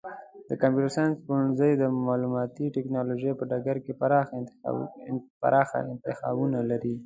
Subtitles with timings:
[0.49, 3.91] د کمپیوټر ساینس پوهنځی د معلوماتي ټکنالوژۍ په ډګر کې
[5.51, 6.95] پراخه انتخابونه لري.